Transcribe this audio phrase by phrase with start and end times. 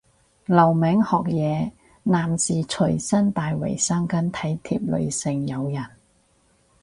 [0.47, 5.85] 留名學嘢，男士隨身帶衛生巾體貼女性友人